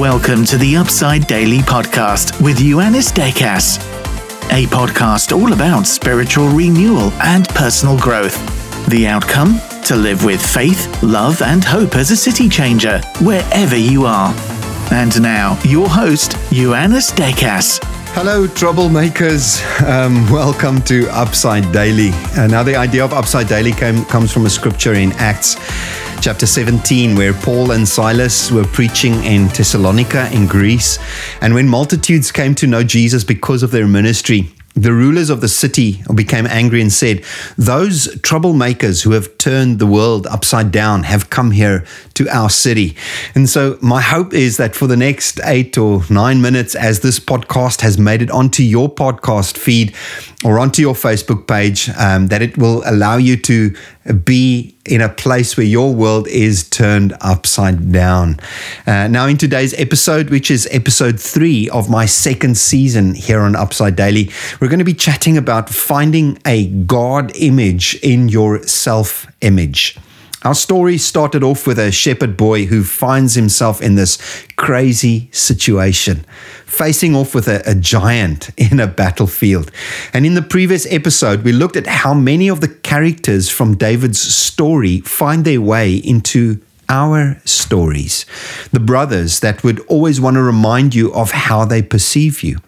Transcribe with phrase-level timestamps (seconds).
[0.00, 3.76] Welcome to the Upside Daily Podcast with Ioannis Dekas,
[4.50, 8.34] a podcast all about spiritual renewal and personal growth.
[8.88, 9.60] The outcome?
[9.82, 14.32] To live with faith, love, and hope as a city changer, wherever you are.
[14.90, 17.78] And now, your host, Ioannis Dekas.
[18.14, 19.60] Hello, troublemakers.
[19.86, 22.08] Um, welcome to Upside Daily.
[22.38, 25.56] Uh, now, the idea of Upside Daily came, comes from a scripture in Acts
[26.20, 30.98] chapter 17, where Paul and Silas were preaching in Thessalonica in Greece.
[31.40, 35.48] And when multitudes came to know Jesus because of their ministry, the rulers of the
[35.48, 37.24] city became angry and said,
[37.58, 41.84] Those troublemakers who have turned the world upside down have come here
[42.14, 42.96] to our city.
[43.34, 47.18] And so, my hope is that for the next eight or nine minutes, as this
[47.18, 49.94] podcast has made it onto your podcast feed
[50.44, 53.74] or onto your Facebook page, um, that it will allow you to
[54.24, 58.36] be in a place where your world is turned upside down.
[58.86, 63.54] Uh, now, in today's episode, which is episode three of my second season here on
[63.54, 69.26] Upside Daily, we're going to be chatting about finding a God image in your self
[69.42, 69.98] image.
[70.42, 74.16] Our story started off with a shepherd boy who finds himself in this
[74.56, 76.24] crazy situation,
[76.64, 79.70] facing off with a, a, giant in a battlefield.
[80.14, 84.20] And in the previous episode, we looked at how many of the characters from David's
[84.20, 88.24] story find their way into our stories.
[88.72, 92.60] The brothers that would always want to remind you of how they perceive you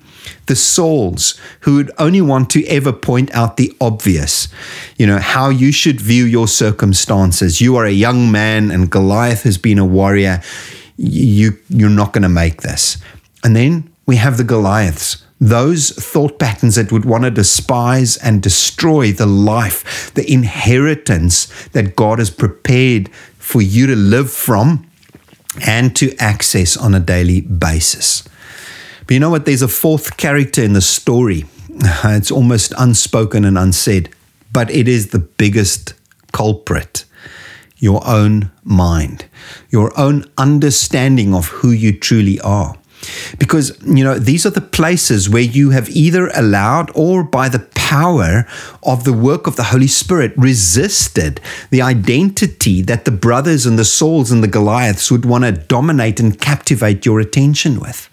[0.47, 4.49] the Sauls who would only want to ever point out the obvious,
[4.97, 7.61] you know, how you should view your circumstances.
[7.61, 10.43] You are a young man and Goliath has been a warrior.
[10.97, 12.99] You, you're not going to make this.
[13.45, 18.43] And then we have the Goliaths, those thought patterns that would want to despise and
[18.43, 24.87] destroy the life, the inheritance that God has prepared for you to live from
[25.67, 28.29] and to access on a daily basis.
[29.13, 29.45] But you know what?
[29.45, 31.45] There's a fourth character in the story.
[32.03, 34.09] It's almost unspoken and unsaid,
[34.51, 35.93] but it is the biggest
[36.33, 37.05] culprit
[37.77, 39.27] your own mind,
[39.69, 42.75] your own understanding of who you truly are.
[43.39, 47.67] Because, you know, these are the places where you have either allowed or by the
[47.75, 48.47] power
[48.83, 53.85] of the work of the Holy Spirit resisted the identity that the brothers and the
[53.85, 58.09] Sauls and the Goliaths would want to dominate and captivate your attention with.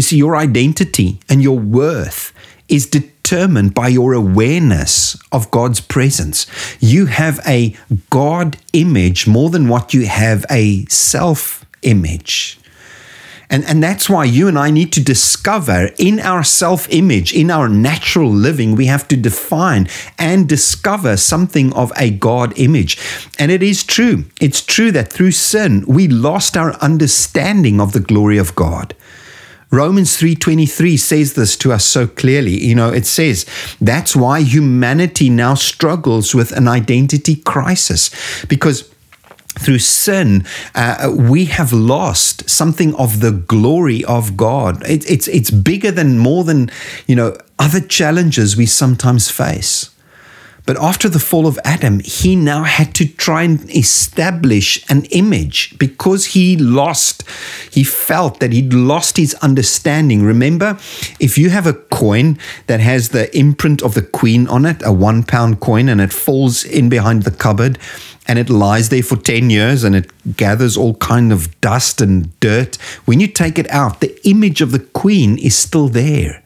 [0.00, 2.32] You see, your identity and your worth
[2.70, 6.46] is determined by your awareness of God's presence.
[6.80, 7.76] You have a
[8.08, 12.58] God image more than what you have a self image.
[13.50, 17.50] And, and that's why you and I need to discover in our self image, in
[17.50, 19.86] our natural living, we have to define
[20.18, 22.96] and discover something of a God image.
[23.38, 24.24] And it is true.
[24.40, 28.94] It's true that through sin, we lost our understanding of the glory of God.
[29.70, 32.64] Romans 3:23 says this to us so clearly.
[32.64, 33.46] You know, it says
[33.80, 38.10] that's why humanity now struggles with an identity crisis
[38.48, 38.88] because
[39.58, 40.44] through sin,
[40.74, 44.82] uh, we have lost something of the glory of God.
[44.88, 46.70] It, it's it's bigger than more than
[47.06, 49.90] you know other challenges we sometimes face.
[50.66, 55.78] But after the fall of Adam, he now had to try and establish an image
[55.78, 57.24] because he lost,
[57.70, 60.22] he felt that he'd lost his understanding.
[60.22, 60.78] Remember,
[61.18, 64.92] if you have a coin that has the imprint of the queen on it, a
[64.92, 67.78] one pound coin, and it falls in behind the cupboard,
[68.28, 72.38] and it lies there for 10 years and it gathers all kind of dust and
[72.38, 76.40] dirt when you take it out the image of the queen is still there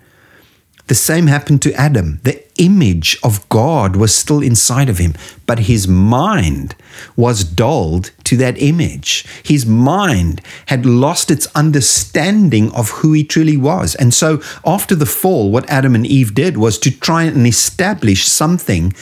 [0.86, 2.20] the same happened to Adam.
[2.24, 5.14] The image of God was still inside of him,
[5.46, 6.74] but his mind
[7.16, 9.24] was dulled to that image.
[9.42, 13.94] His mind had lost its understanding of who he truly was.
[13.94, 18.26] And so, after the fall, what Adam and Eve did was to try and establish
[18.26, 18.92] something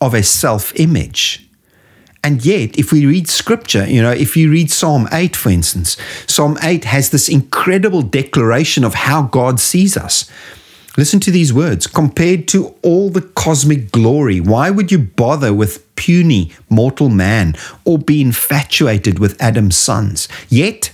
[0.00, 1.46] of a self image.
[2.22, 5.96] And yet, if we read scripture, you know, if you read Psalm 8, for instance,
[6.26, 10.30] Psalm 8 has this incredible declaration of how God sees us.
[10.96, 15.94] Listen to these words compared to all the cosmic glory, why would you bother with
[15.94, 17.54] puny mortal man
[17.84, 20.28] or be infatuated with Adam's sons?
[20.48, 20.92] Yet,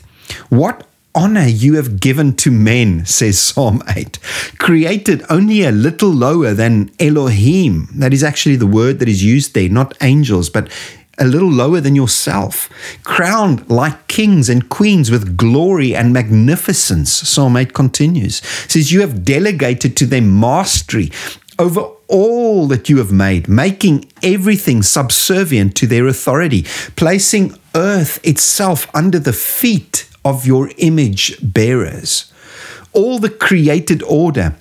[0.49, 4.19] what honor you have given to men, says Psalm 8,
[4.59, 7.89] created only a little lower than Elohim.
[7.95, 10.71] That is actually the word that is used there, not angels, but
[11.19, 12.69] a little lower than yourself,
[13.03, 17.11] crowned like kings and queens with glory and magnificence.
[17.11, 18.39] Psalm 8 continues.
[18.71, 21.11] Says, You have delegated to them mastery
[21.59, 26.65] over all that you have made, making everything subservient to their authority,
[26.97, 32.33] placing earth itself under the feet of your image bearers.
[32.93, 34.57] All the created order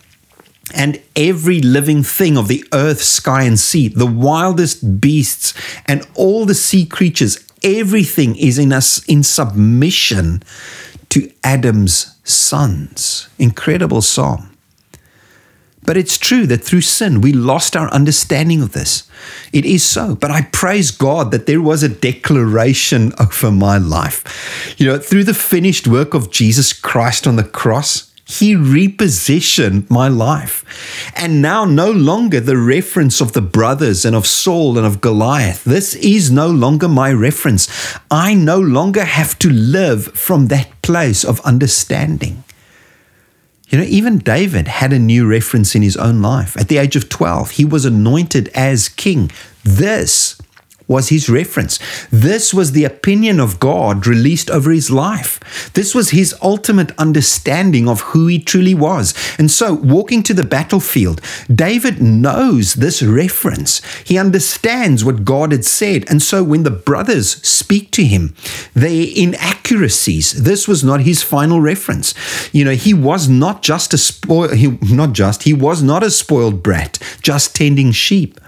[0.73, 5.53] and every living thing of the earth, sky, and sea, the wildest beasts,
[5.85, 10.41] and all the sea creatures, everything is in us in submission
[11.09, 13.29] to Adam's sons.
[13.37, 14.51] Incredible psalm.
[15.85, 19.09] But it's true that through sin, we lost our understanding of this.
[19.53, 20.15] It is so.
[20.15, 24.75] But I praise God that there was a declaration over my life.
[24.77, 30.07] You know, through the finished work of Jesus Christ on the cross, he repositioned my
[30.07, 30.65] life.
[31.15, 35.63] And now, no longer the reference of the brothers and of Saul and of Goliath.
[35.63, 37.69] This is no longer my reference.
[38.09, 42.43] I no longer have to live from that place of understanding.
[43.69, 46.57] You know, even David had a new reference in his own life.
[46.57, 49.31] At the age of 12, he was anointed as king.
[49.63, 50.34] This
[50.87, 51.79] was his reference.
[52.11, 55.71] This was the opinion of God released over his life.
[55.73, 59.13] This was his ultimate understanding of who he truly was.
[59.37, 61.21] And so, walking to the battlefield,
[61.53, 63.81] David knows this reference.
[64.03, 66.05] He understands what God had said.
[66.09, 68.35] And so, when the brothers speak to him,
[68.73, 72.13] their inaccuracies, this was not his final reference.
[72.53, 76.11] You know, he was not just a spoil, he, not just, he was not a
[76.11, 78.39] spoiled brat, just tending sheep.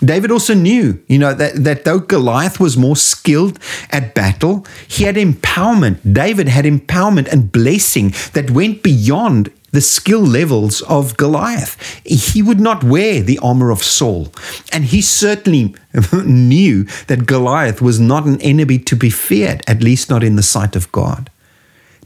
[0.00, 3.58] David also knew, you know, that, that though Goliath was more skilled
[3.90, 6.12] at battle, he had empowerment.
[6.12, 11.76] David had empowerment and blessing that went beyond the skill levels of Goliath.
[12.04, 14.32] He would not wear the armor of Saul.
[14.72, 15.74] And he certainly
[16.24, 20.44] knew that Goliath was not an enemy to be feared, at least not in the
[20.44, 21.28] sight of God.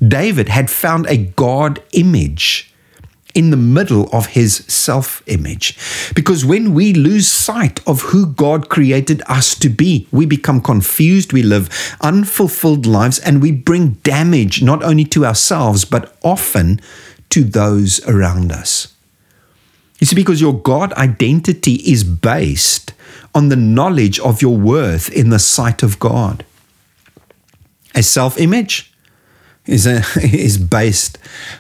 [0.07, 2.68] David had found a God image
[3.39, 5.79] in the middle of his self image.
[6.13, 11.33] Because when we lose sight of who God created us to be, we become confused,
[11.33, 11.71] we live
[12.01, 16.81] unfulfilled lives, and we bring damage not only to ourselves, but often
[17.31, 18.93] to those around us.
[20.01, 22.93] You see, because your God identity is based
[23.37, 26.45] on the knowledge of your worth in the sight of God.
[27.95, 28.93] A self image
[29.69, 31.19] is a, is based,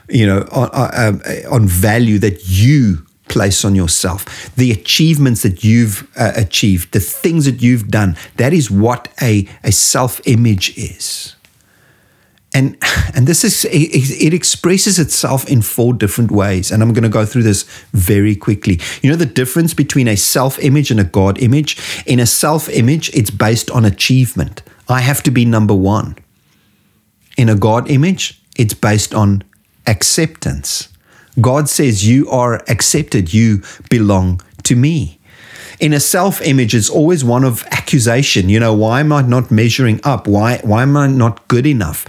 [0.09, 1.21] you know, on, uh,
[1.51, 7.45] on value that you place on yourself, the achievements that you've uh, achieved, the things
[7.45, 8.17] that you've done.
[8.37, 11.37] That is what a, a self image is.
[12.55, 12.79] And,
[13.15, 17.27] and this is it expresses itself in four different ways and i'm going to go
[17.27, 21.39] through this very quickly you know the difference between a self image and a god
[21.43, 21.77] image
[22.07, 26.17] in a self image it's based on achievement i have to be number 1
[27.39, 29.45] in a God image, it's based on
[29.87, 30.89] acceptance.
[31.41, 35.19] God says, You are accepted, you belong to me.
[35.81, 38.49] In a self image, it's always one of accusation.
[38.49, 40.27] You know, why am I not measuring up?
[40.27, 42.05] Why, why am I not good enough?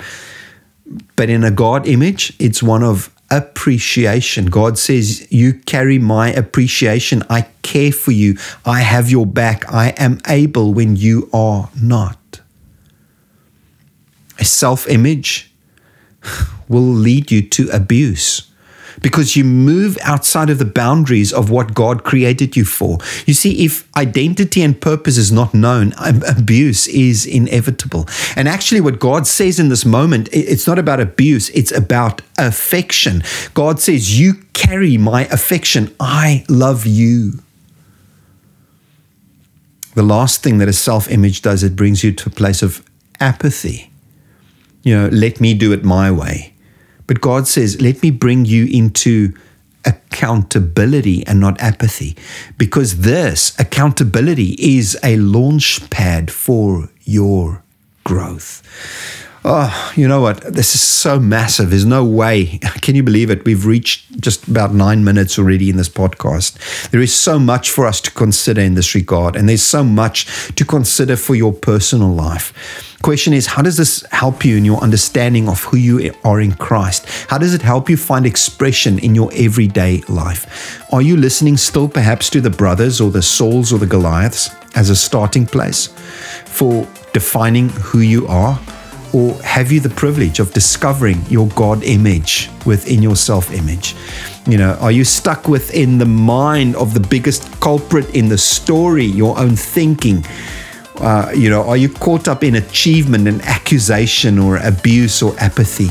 [1.16, 4.48] But in a God image, it's one of appreciation.
[4.48, 7.22] God says, You carry my appreciation.
[7.30, 8.38] I care for you.
[8.66, 9.72] I have your back.
[9.72, 12.19] I am able when you are not
[14.46, 15.52] self image
[16.68, 18.50] will lead you to abuse
[19.02, 22.98] because you move outside of the boundaries of what God created you for.
[23.26, 28.08] You see, if identity and purpose is not known, abuse is inevitable.
[28.36, 33.24] And actually, what God says in this moment, it's not about abuse, it's about affection.
[33.54, 35.96] God says, You carry my affection.
[36.00, 37.40] I love you.
[39.96, 42.84] The last thing that a self image does, it brings you to a place of
[43.20, 43.90] apathy
[44.90, 46.54] you know, let me do it my way.
[47.06, 49.34] But God says, let me bring you into
[49.86, 52.18] accountability and not apathy,
[52.58, 57.64] because this accountability is a launch pad for your
[58.04, 58.64] growth.
[59.46, 60.42] Oh, you know what?
[60.42, 61.70] This is so massive.
[61.70, 62.58] There's no way.
[62.82, 63.46] Can you believe it?
[63.46, 66.90] We've reached just about nine minutes already in this podcast.
[66.90, 70.54] There is so much for us to consider in this regard, and there's so much
[70.56, 72.98] to consider for your personal life.
[73.02, 76.52] Question is, how does this help you in your understanding of who you are in
[76.56, 77.06] Christ?
[77.30, 80.86] How does it help you find expression in your everyday life?
[80.92, 84.90] Are you listening still perhaps to the brothers or the Sauls or the Goliaths as
[84.90, 85.88] a starting place
[86.46, 88.60] for defining who you are?
[89.14, 93.96] Or have you the privilege of discovering your God image within your self image?
[94.48, 99.06] You know, are you stuck within the mind of the biggest culprit in the story,
[99.06, 100.26] your own thinking?
[100.98, 105.90] Uh, you know, are you caught up in achievement and accusation or abuse or apathy?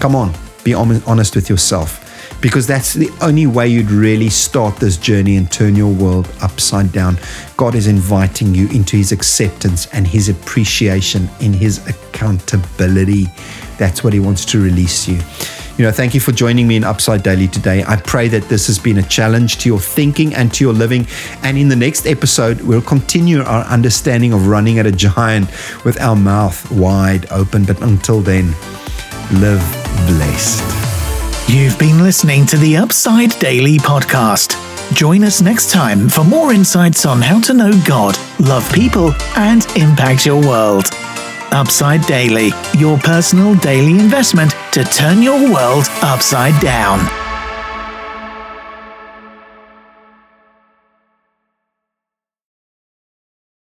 [0.00, 0.32] Come on,
[0.64, 2.05] be honest with yourself
[2.40, 6.92] because that's the only way you'd really start this journey and turn your world upside
[6.92, 7.18] down.
[7.56, 13.26] God is inviting you into His acceptance and His appreciation in His accountability
[13.78, 15.20] that's what He wants to release you.
[15.78, 17.84] You know, thank you for joining me in Upside Daily today.
[17.86, 21.06] I pray that this has been a challenge to your thinking and to your living.
[21.42, 25.50] And in the next episode, we'll continue our understanding of running at a giant
[25.84, 27.64] with our mouth wide open.
[27.64, 28.52] But until then,
[29.32, 29.60] live
[30.06, 30.85] blessed.
[31.48, 34.56] You've been listening to the Upside Daily podcast.
[34.92, 39.64] Join us next time for more insights on how to know God, love people, and
[39.76, 40.86] impact your world.
[41.52, 47.25] Upside Daily, your personal daily investment to turn your world upside down.